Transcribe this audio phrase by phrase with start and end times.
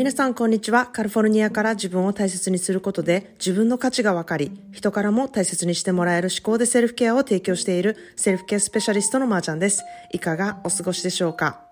[0.00, 0.86] 皆さんこんにちは。
[0.86, 9.84] カリフォルニアから自分を大切にすることで自分の価値が分かり、人からも大切にしてもらえる思考でセルフケアを提供しているセルフケアスペシャリストのまーちゃんです。
[10.10, 11.66] いかがお過ごしでしょうか？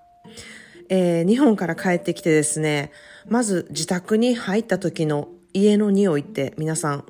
[0.90, 2.92] えー、日本から帰ってきてですね、
[3.30, 7.06] まず自宅に入った時の家の匂いって皆さん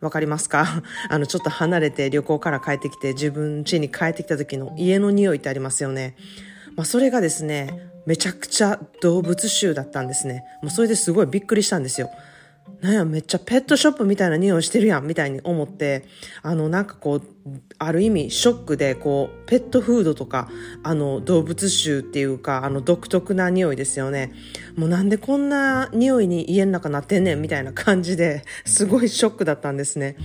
[0.00, 0.84] わかりますか？
[1.10, 6.14] あの、ちょっと離れて旅行から帰ってきて自分家に帰ってきた時の家の匂いってありますよね。
[6.76, 10.44] まあ、それがですね、めちゃくちゃ動物臭だったんですね。
[10.62, 12.10] もうそれですごいびっくりしたんですよ。
[12.80, 16.04] なんや、めっちゃペットショップみたいな匂いしてるやん、みたいに思って、
[16.42, 17.22] あの、なんかこう、
[17.78, 20.48] ある意味ショックで、こう、ペットフードとか、
[20.82, 24.32] あの、動物臭っていうか、あの、独特な匂いですよね。
[24.76, 30.16] もうなんでこんな匂いに家の中なってんねん、みたいな感じで、すごいショックだったんですね。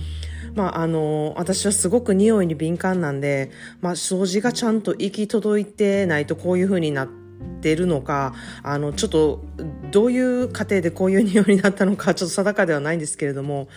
[0.54, 3.50] まあ、あの、私はすごく匂いに敏感なんで、
[3.82, 7.25] まあ、掃除がちゃんと行き届いてないとこういう風になって、
[7.60, 9.44] てるのかあのちょっと
[9.90, 13.68] どういう過程でこういう匂いになったのか ちょっと定かではないんですけれども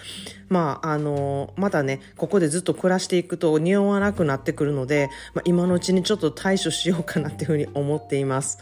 [0.48, 8.60] まああのまだねここでずっと暮らしていくと匂わなくなってくるので、まあ、今のうちにちょっと対処しようかなっていうふうに思っています。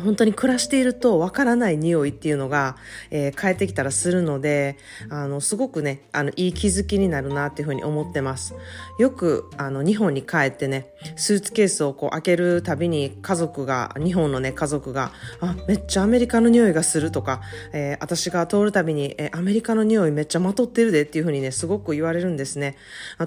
[0.00, 2.76] 本当に暮らしているとわからない匂いっていうのが、
[3.10, 4.76] えー、帰ってきたらするので、
[5.10, 8.54] あの、すごくね、あの、いい気づきになるなっていうふうに思ってます。
[8.98, 17.40] よく、あの、日本に帰ってね、スーツケースをこう開けるたびに家族が、日本のね、家族が、あ、めっちゃアメリカの匂いがするとか、
[17.72, 22.76] えー、私が通るたびに、えー、アメリカの匂いめっちゃまとってるでっていうふうにね、すごく言われるんですね。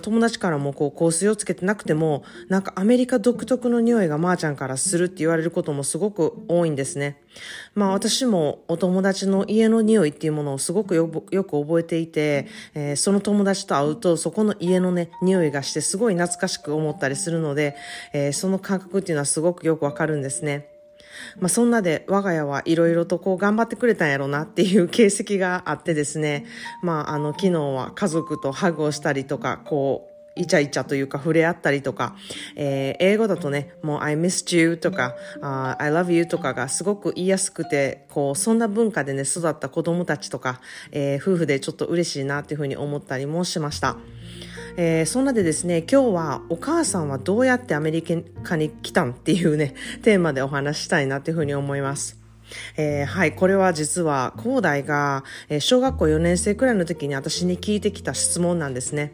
[0.01, 7.21] 友達からもこう、香水をつけてなくても、なんかアメリカ独特の匂いがまーちゃんからするって言われることもすごく多いんですね。
[7.75, 17.75] まあ私もお友達の家の匂いっていうものをすごくよく覚えていて、えー、その友達と会うとそこの家のね、匂いがしてすごい懐かしく思ったりするので、
[18.13, 20.77] えー、その感覚っていうのはすごくよくわかるんですね。
[21.39, 26.45] まあ、そんなで我が家はいろいろとこう頑張ってくれたんやろうなっていう形跡があってですね、
[26.81, 32.15] まあ、あの、昨日は家族とハグをしたりとか、こう、イチャイチャというか触れ合ったりとか、
[32.55, 40.61] えー、英語だとね、もう I missed you とか、uh, I love you とかがすごく言いやすくて、こう、そんな文化でね、育った子供たちとか、
[40.91, 43.97] えー、夫婦でちょっと嬉しいなっていうふうに思ったりもしました。
[44.79, 48.03] えー、そんなでですね、今日はお母さんはどうやってアメリ
[48.43, 49.73] カに来たんっていうね、
[50.03, 52.19] テーマでお話したいなっていうふうに思います。
[52.77, 59.13] えー、はい、これは実は、広大が、えー、小学校4年生くらいの時に私に聞いてきた質問なんですね。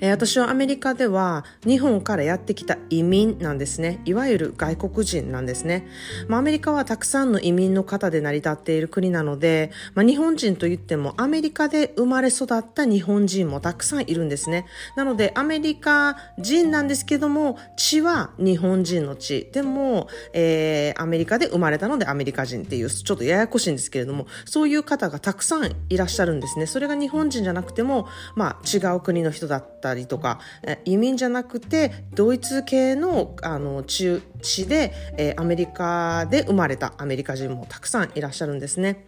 [0.00, 4.00] えー、私はアメリカでは日本からやってきた移民なんですね。
[4.04, 5.86] いわゆる外国人なんですね。
[6.28, 14.66] まあ、アメリカはたくさんの移民の方で成り立っている国なので、まあ、日本人といってもアメリカで生まれ育った日本人もたくさんいるんですね。
[14.96, 19.50] なのでアメリカ人なんですけども、血は日本人の血。
[19.52, 26.66] でも、えー、アメリカで生まれたのでアメリカ人っていう、ちょっとややこしいんですけれども、そういう方がたくさんいらっしゃるんですね。
[26.66, 30.40] それが日本人じゃなくても、まあ違う国の人だったったりとか
[30.86, 39.06] 移民じゃなくてドイツ系のあの中地で、えー、アメリカで生まれたアメリカ人もたくさんいらっしゃるんですね。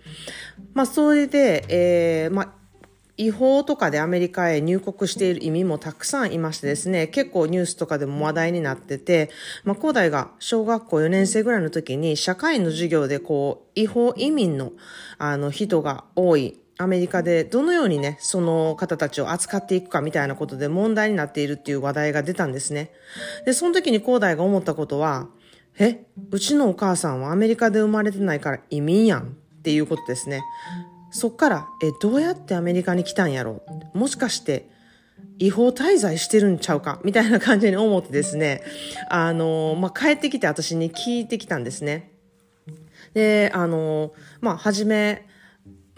[0.74, 2.48] まあ、それで、えー、まあ
[3.18, 9.30] 違法とかでアメリカへ入国している移民もたくさんいましてですね、結構ニュースとかでも話題になってて、
[9.64, 14.72] まあ、高大が小学校4年生ぐらいの時に社会の授業でこう、違法移民の
[15.16, 22.92] あの人が多いアメリカでどのようにね、その方たちを扱っていくかみたいなことで問題になっているっていう話題が出たんですね。
[23.46, 25.28] で、その時に広大が思ったことは、
[25.78, 30.42] え、うちのお母さんはアメリカで生まれてないから移民やんっていうことですね。
[31.10, 33.62] そっから、え、どうやってアメリカに来たんやろ
[33.94, 34.68] うもしかして、
[35.38, 37.00] 違法滞在してるんちゃうか？
[37.04, 38.62] みたいな感じに思ってですね、
[39.08, 42.12] あの、まあ、帰ってきて私に聞いてきたんですね。
[43.14, 45.26] で、あの、まあ、はじめ、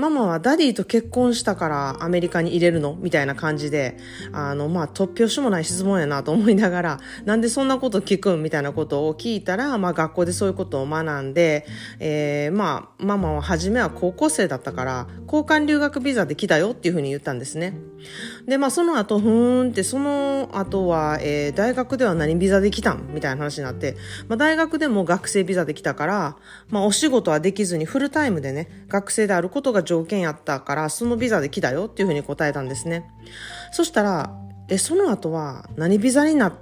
[0.00, 2.96] ママはダディと結婚したからアメリカに入れるの？
[3.00, 3.96] みたいな感じで、
[4.30, 8.42] あの、まあ、突拍子もない質問やなと思いながら、 なんでそんなこと聞くん？
[8.44, 11.66] みたいなことを聞いたら、まあ、学校でそういうことを学んで、
[11.98, 17.74] えー、まあ、ママは初めは高校生だったから、交換留学ビザで来たよっていうふうに言ったんですね。
[18.46, 23.08] で、まあ、その後、ふーんって、その後は、えー、大学では何ビザで来たん？
[23.12, 23.96] みたいな話になって、
[24.28, 26.36] まあ、大学でも学生ビザで来たから、
[26.68, 33.08] まあ、お仕事はできずにフルタイムでね、学生であることが条件やったから、そのビザで来たよっていうふうに答えたんですね。
[33.72, 34.30] そしたら、
[34.68, 36.52] え、その後は何ビザにな、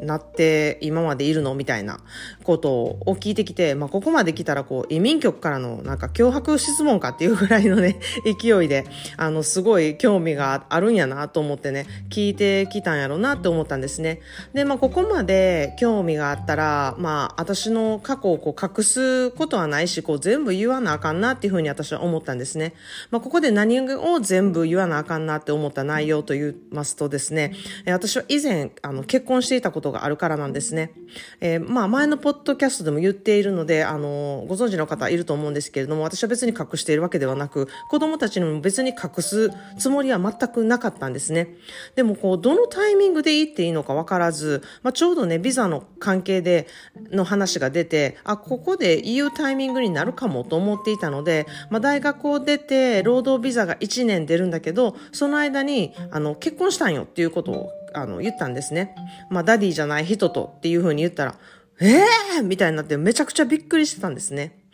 [0.00, 1.54] なって今までいるの？
[1.54, 1.98] みたいな
[2.44, 7.98] ことを聞いてきて、まあ、ここまで来たらこう移民局からのなんか脅迫質問かっていうぐらいのね、
[8.40, 8.84] 勢いで、
[9.16, 14.20] あの、すごい興味があるんやなと思ってね、聞いてきたんやろうなって思ったんですね。
[14.52, 22.74] で、まあ、ここまで興味があったら、まあ、私の過去をこう隠すことはないし、こう全部言わなあかんなっていうふうに私は思ったんですね。
[23.10, 27.54] まあ、ここで何を全部言わなあかんなって思った内容と言いますとですね、
[27.86, 30.92] 私は以前、あの、結婚していたことがあるからなんですね。
[31.40, 41.56] えー、まあ、前のポッドキャストでも言っているので、あの、ご存知の方いると思うんですけれども、私は別に隠しているわけではなく、子供たちにも別に隠すつもりは全くなかったんですね。
[41.94, 46.66] でも、こう、どのタイミングで言っていいのかわからず、まあ、ちょうどね、ビザの関係で、
[47.10, 58.94] の話が出て、あ、ここで言うタイミングになるかもと思っていたので、まあ、大学を出て、労働ビザが1年出るんだけど、その間に、あの、結婚したんよっていうことを、あの、言ったんですね。
[59.30, 61.36] まあ、ダディじゃない人とっていうふうに言ったら、
[61.80, 62.00] え
[62.36, 64.64] えー、みたいになってめちゃくちゃびっくりしてたんですね。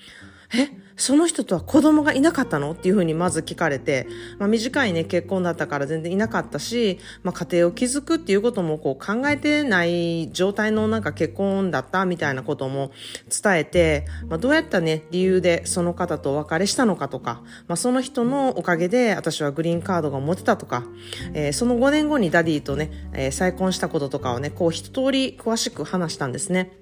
[0.52, 4.06] えその人とは子供がいなかったのっていうふうにまず聞かれて、
[4.38, 12.90] まあ、短いね、結婚だったから全然いなかったし、まあ、家庭を築くっていうこともこう考えてない状態のなんか結婚だったみたいなことも
[13.42, 20.84] 伝えて、まあ、どうやったね、理由でその方とお別れしたのかとか、まあ、その人のおかげで私はグリーンカードが持てたとか、
[21.32, 26.79] えー、その5年後にダディとね、えー、再婚したこととかをね、こう一通り詳しく話したんですね。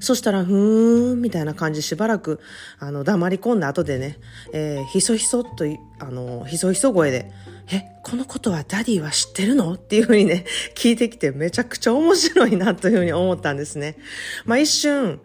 [0.00, 2.40] そしたら、ふーん、みたいな感じしばらく、
[2.78, 4.18] あの、黙り込んだ後でね、
[4.52, 5.64] えー、ひそひそっと、
[5.98, 7.30] あの、ひそひそ声で、
[7.72, 9.72] え、このことはダディは知ってるの？
[9.72, 10.44] っていうふうにね、
[10.74, 13.96] 聞いてきてめちゃくちゃ面白いなというふうに思ったんですね。
[14.44, 15.20] まあ一瞬、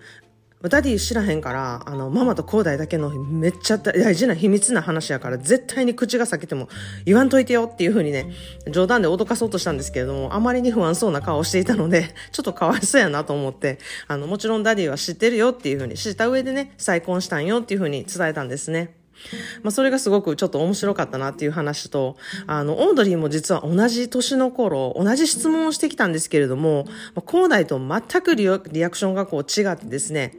[0.68, 6.68] ダディ知らへんから、あの、ママと兄弟だけのめっちゃ大事な秘密な話やから、絶対に口が裂けても
[7.06, 8.34] 言わんといてよっていう風にね、
[8.70, 18.99] 冗談で脅かそうとしたんですけれども、あまりに不安そうな顔をしていたので、ちょっとかわいそうやなと思って、あの、もちろんダディは知ってるよっていう風に、知った上でね、再婚したんよっていう風に伝えたんですね。
[19.64, 22.18] まあ、それがすごくちょっと面白かったなっていう話と、
[22.48, 26.86] あの、オードリーも実は同じ年の頃、同じ質問をしてきたんですけれども、
[27.16, 30.34] まあ、兄弟と全くリアクションがこう違ってですね、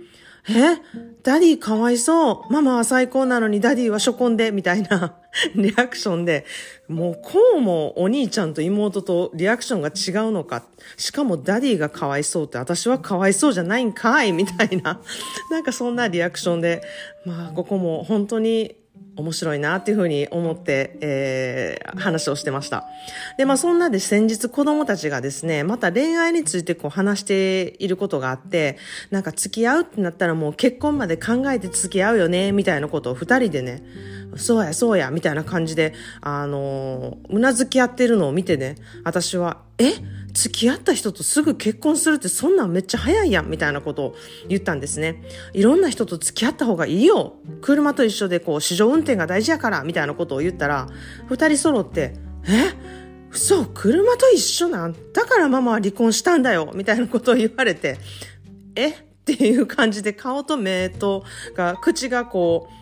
[0.51, 0.79] え？
[1.23, 2.53] ダディかわいそう。
[2.53, 5.17] ママは最高なのにダディは初婚で、みたいな
[5.55, 6.47] リアクションで、
[6.89, 10.65] もうこうもお兄ちゃんと妹とリアクションが違うのか。
[10.97, 15.01] しかもダディがかわいそうって私はかわいそうじゃないんかいみたいな。
[15.51, 16.83] なんかそんなリアクションで、
[17.27, 18.77] まあここも本当に
[19.17, 22.87] 面白いなっていうふうに思って、えー、話をしてました。
[23.37, 28.79] で、まあそんなで先日子供たちがですね、また恋愛についてこう話していることがあって、
[29.11, 33.83] なんか付き合うってなったらもう結婚まで考えて付き合うよね、みたいなことを二人でね、
[34.37, 39.93] そうや、そうや、みたいな感じで、あのうなずき合ってるのを見てね、私は、え？
[40.33, 44.15] 付き合った人とすぐ結婚するってそんなんめっちゃ早いやんみたいなことを
[44.49, 45.23] 言ったんですね。
[45.53, 47.37] いろんな人と付き合った方がいいよ。
[47.61, 50.89] 車と一緒でこう市場運転が大事やからみたいなことを言ったら、
[51.29, 52.15] 二人揃って、
[52.47, 52.75] え？
[53.33, 57.99] 嘘車と一緒なんだからママは離婚したんだよみたいなことを言われて、
[58.75, 58.89] え？
[58.91, 58.93] っ
[59.25, 61.25] ていう感じで顔と目と
[61.55, 62.75] が、口がこう、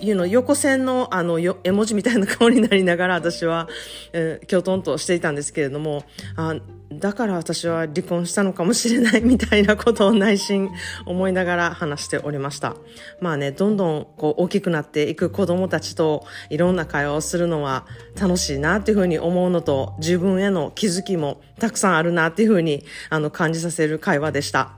[0.00, 3.68] いうの横線のあの絵文字みたいな顔になりながら私は、
[4.12, 6.04] えー、きょとんとしていたんですけれども
[6.36, 6.56] あ
[6.92, 10.70] だから私は離婚したのかもしれないみたいなことを内心
[11.06, 12.76] 思いながら 話しておりました。
[13.20, 17.86] まあね、どんどんこう大きくなっていく子供たちといろんな会話をするのは
[18.20, 24.72] 楽しいなっていうふうに思うのと自分への気づきもたくさんあるなっていうふうにあの感じさせる会話でした。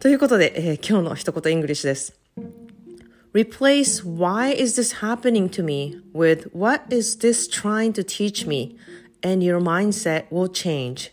[0.00, 2.21] ということで、えー、今日の一言イングリッシュです。
[3.34, 8.76] Replace why is this happening to me with what is this trying to teach me
[9.22, 11.12] and your mindset will change.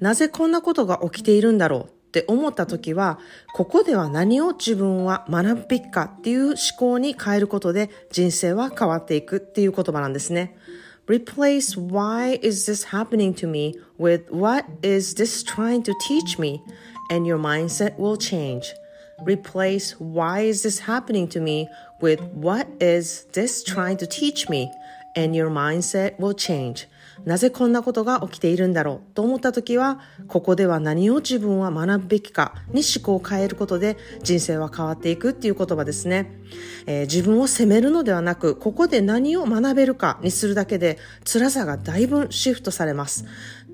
[0.00, 3.20] なぜこんなことが起きているんだろうって思った時は、
[3.54, 10.56] ここでは何を自分は学ぶべきかっていう思考に変えることで人生は変わっていくっていう言葉なんですね。
[11.06, 16.60] Replace why is this happening to me with what is this trying to teach me
[17.08, 18.62] and your mindset will change.
[19.24, 21.68] Replace why is this happening to me
[22.00, 24.70] with what is this trying to teach me?
[25.14, 26.88] And your mindset will change
[27.24, 29.14] なぜこんなことが起きているんだろう?
[29.14, 36.32] と思った時は、ここでは何を自分は学ぶべきかに思考を変えることで人生は変わっていくっていう言葉ですね。
[36.86, 43.24] えー、自分を責めるのではなく、ここで何を学べるかにするだけで辛さがだいぶシフトされます。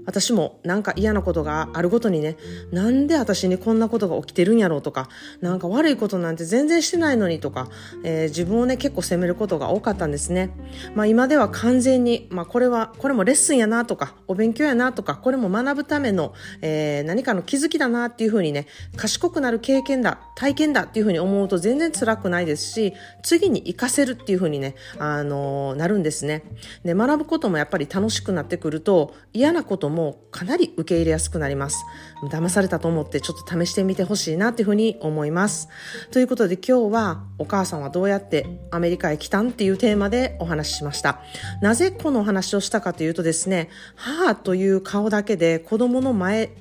[0.08, 2.38] 私もなんか嫌なことがあるごとにね、
[2.72, 5.10] なんで私にこんなことが起きてるんやろうとか、
[5.42, 7.68] なんか悪いことなんて全然してないのにとか、
[8.04, 10.48] えー、自分をね、結構責めることが多かったんですね。
[10.94, 26.44] まあ今では完全に、まあこれは、これもレッスンやなとか、お勉強やなとか、これも学ぶための、えー、何かの気づきだなっていうふうにね、賢くなる経験だ、体験だっていうふうに思うと全然辛くないですし、次に活かせるっていうふうにね、あのー、なるんですね。
[26.82, 31.84] で、学ぶこともやっぱり楽しくなってくると、嫌なことももうかなり受け入れやすくなります。
[32.30, 35.68] 騙されたと思ってちょっと試してみてほしいなっていうふうに思います。
[36.12, 41.20] ということで今日はお母さんはどうやってアメリカへ来たんっていうテーマでお話ししました。
[41.62, 46.52] なぜこのお話をしたかというとですね、母という顔だけで子供の前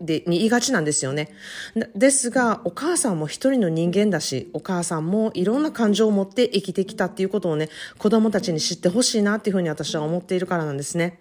[0.00, 1.28] で、に言いがちなんですよね。
[1.94, 7.68] ですが、お母さんも一人の人間だし、お母さんもいろんな感情を持って生きてきたっていうことをね、
[7.98, 11.20] 子供たちに知ってほしいなっていうふうに私は思っているからなんですね。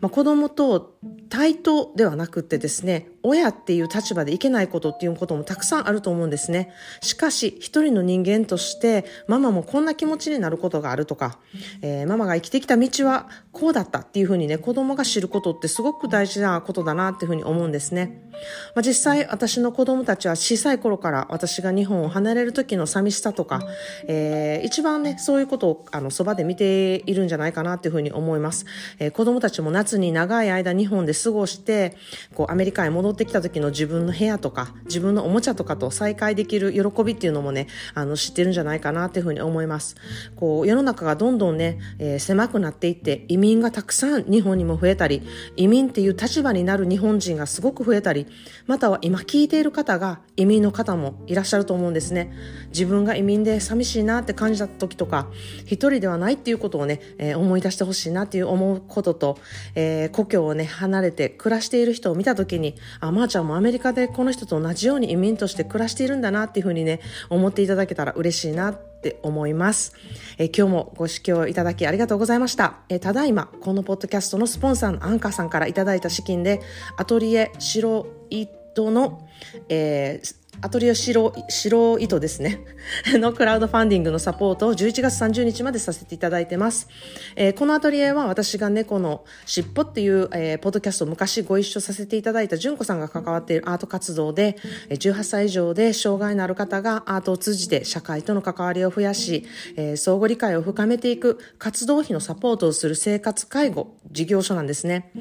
[0.00, 0.96] まあ、子供と
[1.28, 6.72] 対等ではなくてですね、親っていう立場でいけないことっていうこともたくさんあると思うんですね。
[7.00, 11.38] しかし、一人の人間として、ママもこんな気持ちになることがあるとか、
[11.82, 18.30] えー、ママが生きてきた道はこうだったっていうふうにね、子供が知ることってすごく大事なことだなっていうふうに思うんですね。
[18.74, 23.62] まあ、実際、私の子供たちは小さい頃から私が日本を離れる時の寂しさとか、
[24.06, 28.66] えー、一番ね、そういうことをあの、そばで見ているんじゃないかなっていうふうに思います。
[28.98, 31.96] えー、子供供たちも夏に長い間日本で過ごして、
[32.34, 39.96] こう、アメリカへ戻ってきた時の自分の部屋とか、自分のおもちゃとかと再会できる喜びっていうのもね、あの、知ってるんじゃないかなっていうふうに思います。
[40.36, 45.22] こう、世の中がどんどんね、えー、狭くなっていって、移民がたくさん日本にも増えたり、
[45.56, 48.26] 移民っていう立場になる日本人がすごく増えたり、
[48.66, 52.32] または今聞いている方が移民の方もいらっしゃると思うんですね。
[52.68, 55.28] 自分が移民で寂しいなって感じた時とか、
[55.66, 59.25] 一人ではないっていうことをね、えー、思い出してほしいなっていう思うことと、
[59.74, 69.94] えー、故郷をね、離れて暮らしている人を見た時に、あ、まー、あ、ちゃんもアメリカでこの人と同じように移民として暮らしているんだなっていうふうにね、思っていただけたら嬉しいなって思います。
[70.38, 72.78] え、今日もご視聴いただきありがとうございました。
[72.88, 76.60] え、ただいま、このポッドキャストのスポンサーのアンカーさんからいただいた資金で、
[76.96, 79.26] アトリエ白糸の、
[79.68, 82.60] えー、アトリエ白白糸ですね
[83.18, 86.88] のクラウドファンディングのサポートを11月30日までさせていただいてます。
[87.34, 94.56] えー、このアトリエは私が猫の尻尾っていう、えー、ポッドキャストを昔ご一緒させていただいた純子さんが関わっているアート活動で、
[94.90, 99.46] 18歳以上で障害のある方がアートを通じて社会との関わりを増やし、
[99.76, 105.12] えー、相互理解を深めていく活動費のサポートをする生活介護事業所なんですね。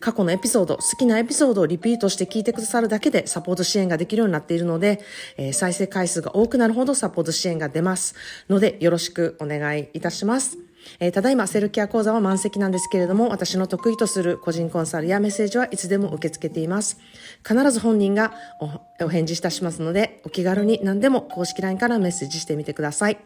[0.00, 5.00] 過去のエピソード、好きなエピソードをリピートして聞いてくださるだけでサポート支援ができるようになっているので、
[5.38, 8.14] えー、再生回数が多くなるほどサポート支援が出ます
[8.50, 10.58] ので、よろしくお願いいたします。
[11.00, 16.98] えー、ただいまセルケア講座は満席なんですけれども、私の得意とする個人コンサルやメッセージはいつでも受け付けています。
[17.46, 18.32] 必ず本人が
[19.00, 23.18] お返事いたしますので、お気軽に何でも公式 LINE からメッセージしてみてください。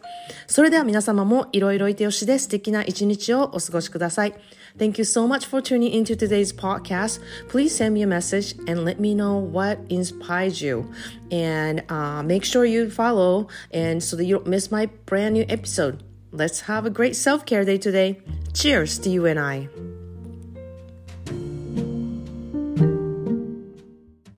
[0.47, 4.33] それでは皆様もいろいろいてよしで素敵な一日をお過ごしください。
[4.77, 7.21] Thank you so much for tuning into today's podcast.
[7.49, 10.85] Please send me a message and let me know what inspired you.
[11.31, 15.45] And uh, make sure you follow and so that you don't miss my brand new
[15.49, 16.06] episode.
[16.31, 18.21] Let's have a great self care day today.
[18.53, 19.69] Cheers to you and I.